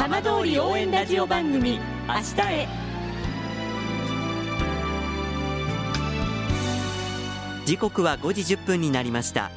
[0.00, 2.68] 浜通り応援ラジオ番組明日へ。
[7.66, 9.50] 時刻は5時1分になりました。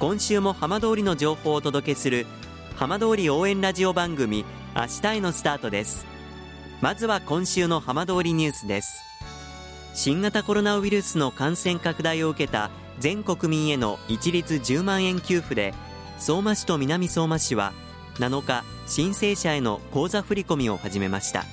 [0.00, 2.26] 今週も浜通りの情報をお届けする
[2.74, 4.44] 浜通り応援ラジオ番組
[4.74, 6.04] 明日へのスタートです。
[6.80, 9.04] まずは今週の浜通りニュースです。
[9.94, 15.74] 新型コロナウイルスの感染拡大を受けた全国民への一律10万円給付で
[16.18, 17.72] 相馬市と南相馬市は
[18.20, 21.44] 7日申請者への口座振込を始めました。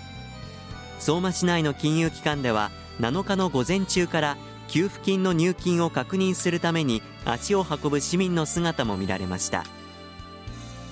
[1.00, 9.64] 相馬市内の金融機関では7日の午前中から給付金の入金を確認するために足を運ぶ市民の姿も見られました。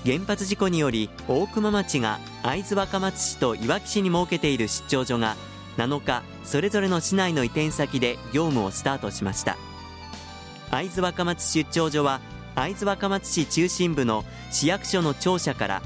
[0.04, 5.36] 原発事故により大熊町が会津若松市といわき市に設けている出張所が
[5.76, 9.58] 7日それぞれの市内の移転先で業務をスタートしました。
[10.70, 12.20] 会津若松出張所は
[12.56, 15.82] 会津若松市中心部の市役所の庁舎から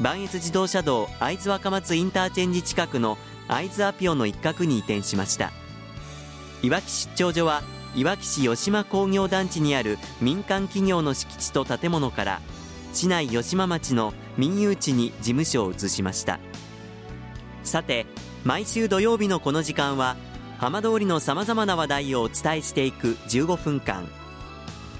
[0.00, 3.16] 磐越自動車道会津若松インターチェンジ近くの
[3.46, 5.52] 会津アピオの一角に移転しました。
[6.62, 7.62] いわき出張所は
[7.94, 12.40] いわき市吉島工業団地にある民間企業の敷地と建物から
[12.92, 16.40] 市内吉間町の民有地に事務所を移しました。
[17.62, 18.06] さて
[18.44, 20.16] 毎週土曜日のこの時間は
[20.58, 24.08] 浜通りのさまざまな話題をお伝えしていく15分間。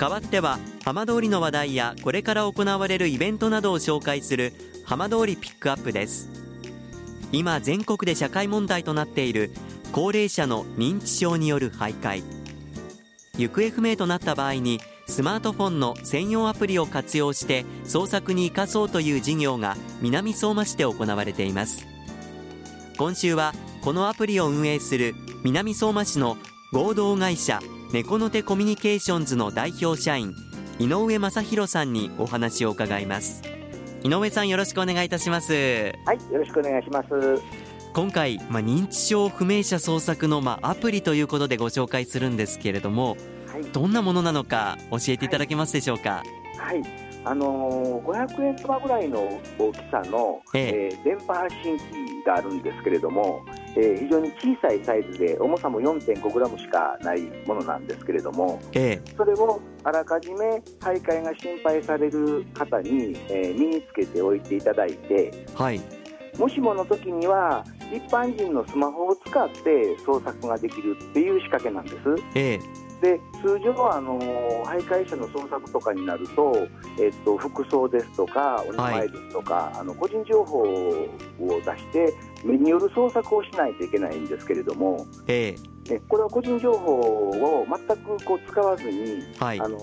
[0.00, 4.54] 代わっては浜通りの話題やこれから行われるイベントなどを紹介する
[4.86, 6.30] 浜通りピックアップです。
[7.32, 9.50] 今全国で社会問題となっている
[9.92, 12.22] 高齢者の認知症による徘徊。
[13.36, 21.86] 行方不明となった場合にスマートフォンの専用アプリを活用して捜索に生かそうという事業が南相馬市で行われています。
[22.96, 23.52] 今週は
[23.82, 25.14] このアプリを運営する
[25.44, 26.38] 南相馬市の
[26.72, 27.60] 合同会社
[27.92, 30.36] 猫の手コミュニケーションズの代表社員
[30.78, 33.42] 井上正弘さんにお話を伺います。
[34.04, 35.52] 井上さんよろしくお願いいたします。
[36.06, 37.08] はいよろしくお願いします。
[37.92, 43.16] 今回、まあ、認知症不明者捜索の、まあ、アプリということでご紹介するんですけれども、
[43.52, 46.22] はい、どんなものなのか教えていただけますでしょうか？
[46.58, 46.90] はい、はい、
[47.24, 50.88] あのー、500円玉ぐらいの大きさの、ええ。
[50.92, 53.44] えー、電波発信機があるんですけれども、
[53.76, 65.80] えー、非常に小さいサイズで重さも 4.5g しかないものなんですけれども、ええ、それをあらかじめ徘徊が心配される方に、えー、身につけておいていただいて、はい、
[66.38, 71.96] もしもの時には一般人のスマホを使って捜索ができるっていう仕掛けなんです。
[72.34, 74.18] ええで通常はあの
[74.64, 76.68] 徘徊者の捜索とかになると、
[76.98, 89.78] えっと、服装ですとかお名前ですとか、はい、あの個人情報を出して目による捜索をしないといけないんですけれども、えー、これは個人情報を全くこう使わずに、はい、あの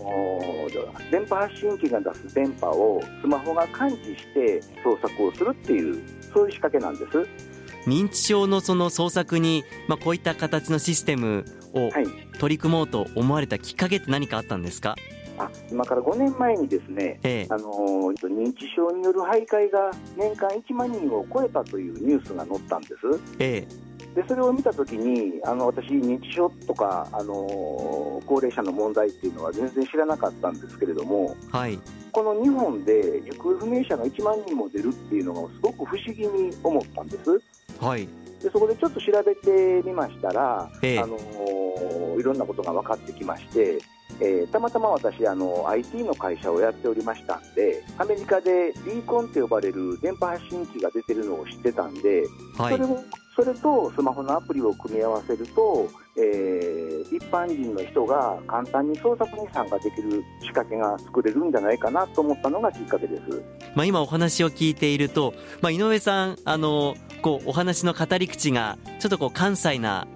[1.11, 6.01] 電波発信機が出す電波をスマホが感知して捜索をするっていう
[6.33, 7.27] そういう仕掛けなんです。
[7.87, 11.89] 認知症のその捜索に、まあ、こういった形のシステムを
[12.37, 14.95] 取り組もうと思われたきっかけって何かあったんですか、
[15.37, 17.69] あ今から5年前にですね、ええ、あの
[18.13, 22.93] 認知症による徘徊が年間1万人を超えたというニュースが載ったんです。
[23.39, 23.87] ええ。
[24.15, 27.33] でそれを見たときにあの私、認知症とかあの
[28.25, 31.79] 高齢者の問題っていうのは全然知らなかったんですけれども、はい、
[32.11, 37.39] この日本で行方不明者が1万人も出るっていうのがすごく不思議に思ったんです。
[37.79, 38.07] はい。
[38.41, 41.17] でそこでちょっと調べてみましたら、ええ、あの
[42.19, 43.79] いろんなことが分かってきまして、
[44.19, 52.23] えー、たまたま私あの IT の会社をやっておりましたんでアメリカでビーコンと呼ばれる電波発信機が出てるのを知ってたんで、
[52.57, 53.03] はい、それを
[53.35, 55.87] それとスマホのアプリを組み合わせると、
[56.17, 63.43] えー、一般人の人が簡単に捜索に参加できる仕掛けが作れるんじゃないかなと思ったのがきっかけです。
[63.75, 66.95] まあ、今お話を聞いていると、まあ、井上さんあの
[67.27, 70.07] こうお話の語り口がちょっとこう関西な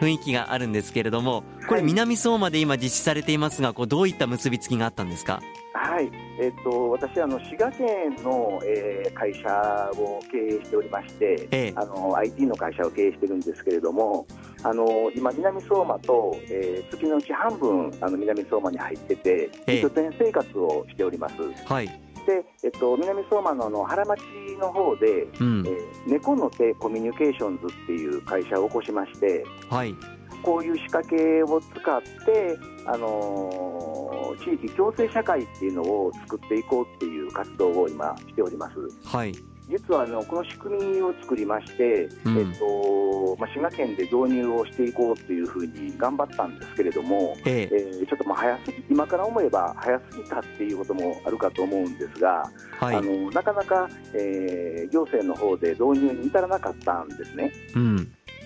[0.00, 5.42] 雰囲気があるんですけれども、これ南相馬で今実施されていますがこうどういった結びつきがあったんですか？
[5.74, 6.10] はい、
[6.40, 14.26] えっ、ー、と私あの滋賀県の、えー、会社を経営しておりまして、ええ、あの IT の会社を経営してるんですけれども、
[14.62, 21.34] あの今南相馬と、えー、月のうち半分あの南相馬に入ってて、え拠点生活をしております。
[21.66, 22.00] はい。
[22.26, 24.20] で、えっと、南相馬のあの原町
[24.60, 29.94] の方で、うん、えー、猫の手コミュニケーションズっていう会社を起こしまして、はい、
[30.42, 38.76] こういう仕掛けを使って、あのー、地域共生社会っていうのを作っていこうっていう活動を今しております。
[39.04, 47.74] はい実はあのこの仕組みを作りまして、うん、えっとまあ、滋賀県で導入をしていこうというふうに頑張ったんですけれども、ええ。
[47.74, 57.52] えー、ちょっとまあ早すぎ今から思えば早すぎたっていうこともあるかと思うんですが、はい、あのなかなか、えー、行政の方で導入に至らなかったんですね。
[57.74, 57.96] うん。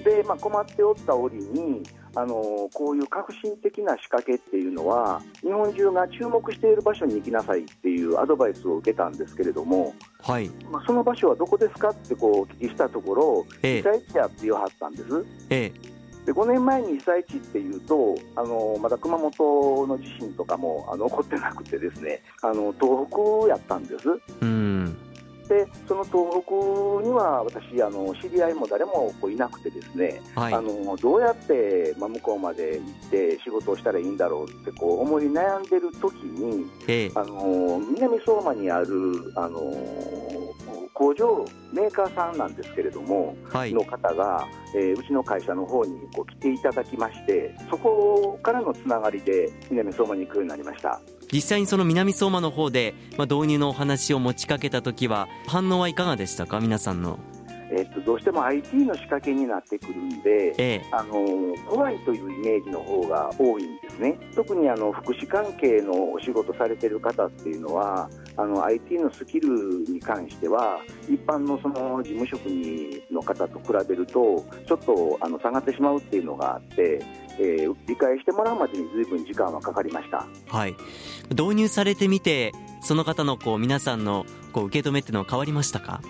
[0.05, 1.83] で、まあ、困っておった折に
[2.15, 15.25] あのこういう革新的な仕掛けっていうのは日本中が注目している場所に行きなさいっていうアドバイスを受けたんですけれども、はいまあ、その場所はどこですかってこうお聞きしたところ、ええ、被災地やって言わはったんです。
[15.51, 15.95] ええ
[16.25, 23.07] で5年前に被災地っていうとあのまだ熊本の地震とかもあの起こってなくてですねあの東
[23.43, 24.09] 北やったんです。
[24.41, 24.54] うん
[25.49, 38.89] でその東北には私あの知り合いも誰もこういなくてですね、はい、あのどうやって、まあ、向こうまで行って仕事をしたらいいんだろうってこう思い悩んでる時に、ええ、あの南相馬にある
[39.37, 39.61] あの
[40.95, 44.47] 工場メーカーさんなんですけれども、はい、の方が、
[44.77, 51.01] えー、うちの会社の方にこう来ていただきましてそこからのつながりで南相馬に行くようになりました
[51.35, 56.61] 実際にその南相馬の方で、まあ、導入のお話を持ちかけた時は反応はいかがでしたか？
[56.61, 57.19] 皆さんの。
[57.73, 61.15] えっと、どうしても IT の仕掛けになってくるんで、ええ、あの
[61.69, 64.17] 怖いというイメージの方が多いんですね。
[64.37, 69.49] 特にあの福祉関係のお仕事されてる方っていうのはあの IT のスキル
[69.89, 77.01] に関しては一般のその事務職人の方と比べるとちょっとあの下がってしまうっていうのがあって、
[77.39, 80.27] えー、理解してもらうまでにずいぶん時間はかかりました。
[80.49, 80.75] はい。
[81.31, 82.53] 導入されてみて
[82.83, 86.01] その方のこう皆さんのこう受け止めっていうのは変わりましたか？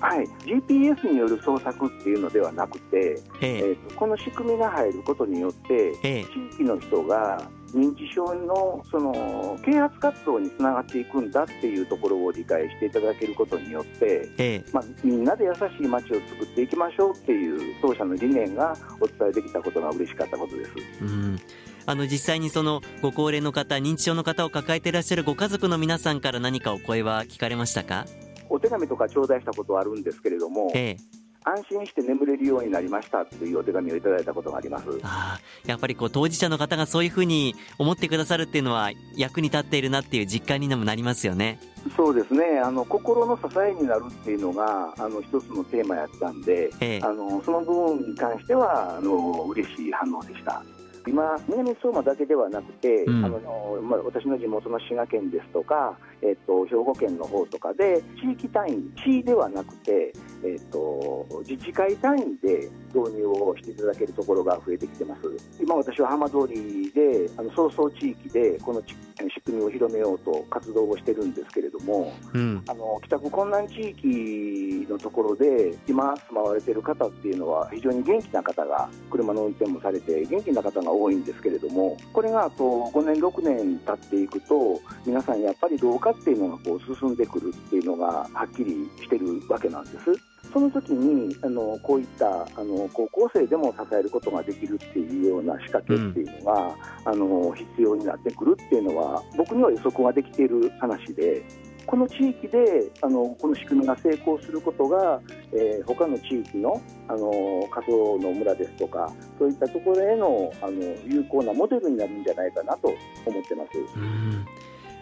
[0.00, 3.60] はい、GPS による捜索っていうのではなくて、ええ。
[3.72, 20.70] ー、この仕組みが入ることによって、ええ、地域の人が認知症のその啓発活動につながっていくんだっていうところを理解していただけることによって、ええ、まあ、みんなで優しい街を作っていきましょうっていう当社の理念がお伝えできたことが嬉しかったことです。
[21.02, 21.38] うん。
[21.86, 28.06] あの実際にそのご高齢の方認知症の方を抱えていらっしゃるご家族の皆さんから何かお声は聞かれましたか？
[28.48, 30.96] お手紙とか頂戴したことはあるんですけれども、ええ、
[31.44, 41.60] 安心して眠れるようになりましたというお手紙をいただいたことがありますあやっぱりこう当事者の方がそういうふうに思ってくださるっていうのは役に立っているなっていう実感にもなりますよね。
[41.96, 50.62] そうですねあの心の支えになるっていうのがあの一つのテーマやったんで、ええ、あのその部分に関してはあの嬉しい反応でした。
[51.06, 53.38] 今、南相馬だけではなくて、うん、あの
[53.82, 60.12] まあ、私の地元の滋賀県ですとか、えっと、兵庫県の方とかで、地域単位、市ではなくて、
[60.44, 65.20] えっと、自治会単位で導入をしていただけるところが増えてきてます。
[65.60, 90.33] 今、私は浜通りで、あの早々地域で、この仕組みを広めようと活動をしてるんですけれども、うん、あの帰宅困難地域のところで、今住まわれている方っていうのは、非常に元気な方が、車の運転もされて、元気な方が多いんですけれどもこれがあと5年6年経っていくと皆さんやっぱり老化っていうのがこう進んでくるっていうのがはっきりしてるわけなんです。
[90.54, 101.42] その時にあのこういったあの高校生でも支えることができるっていうような仕掛けっていうのが、うん、あの必要になってくるっていうのは僕には予測ができている話で
[101.86, 105.20] この地域であのこの仕組みが成功することが、
[105.52, 110.72] えー、他の地域のあの仮想の村ですとかそういったところへのあの
[111.04, 112.94] 有効なモデルになるんじゃないかなと
[113.26, 113.98] 思ってます。
[113.98, 114.46] うん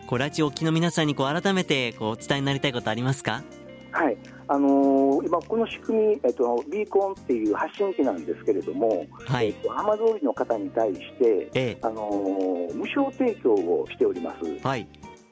[0.06, 3.42] こうラジオ機の皆さんにこう改めてこうお伝えになりたいことありますか、
[4.52, 14.66] あのー、今、この仕組み、えっと、ビーコンっていう発信機なんですけれども、はい、えっと、浜通りの方に対して、ええ、あのー、無償提供をしております。
[14.66, 14.86] はい。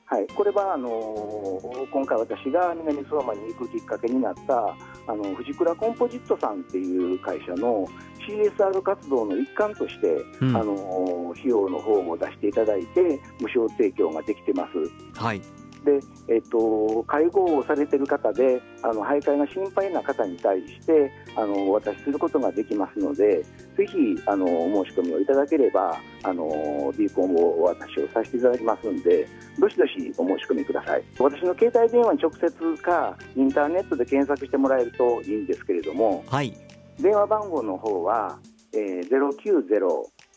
[0.07, 4.75] はい、これはあのー、今回私が南相馬に行くきっかけになった
[5.07, 7.87] あの藤倉コンポジットさんっていう会社の
[8.27, 10.09] CSR 活動の一環として、
[10.41, 15.21] うん、あの費用の方を出していただいて無償提供ができてます。
[15.21, 23.43] はいでえっと、介護をされている方であの徘徊が心配な方に対してあのお渡しすることができますので
[23.77, 29.27] ぜひあのお申し込みをいただければあの D コンをお渡しをさせていただきますんで
[29.59, 31.03] どしどしお申し込みください。
[31.19, 36.57] 私の携帯電話に直接かインターネットで検索してもらえるといいんですけれども、はい、
[37.01, 38.39] 電話番号の方は、
[38.73, 39.09] えー、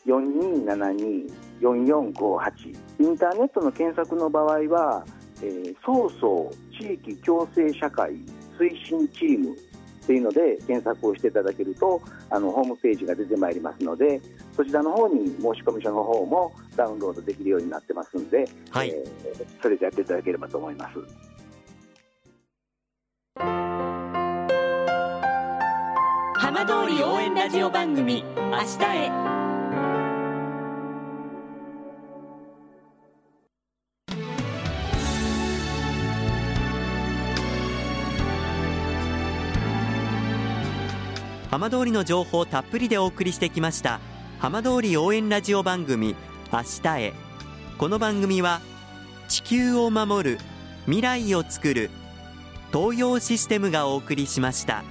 [0.07, 5.05] 090-4272-4458インターネットの検索の場合は、
[5.43, 8.11] えー、早々地域共生社会
[8.57, 14.21] 推進チームっていうので検索をしていただけるとあのホームページが出てまいりますので
[14.55, 20.99] そちらの方に申込書の方もダウンロードできるようになってますんで、はいえー、それでやっていただければと思います。
[26.35, 29.42] 浜通り応援ラジオ番組明日へ
[41.53, 43.99] 浜通りの情報をたっぷりでお送りしてきました
[44.39, 46.15] 浜通り応援ラジオ番組
[46.51, 47.13] 明日へ
[47.77, 48.59] この番組は
[49.27, 50.39] 地球を守る
[50.85, 51.91] 未来をつくる
[52.73, 54.83] 東洋システムがお送りしました。